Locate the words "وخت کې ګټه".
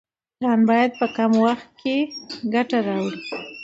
1.45-2.77